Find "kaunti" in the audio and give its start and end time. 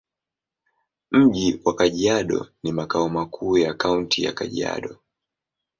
3.73-4.23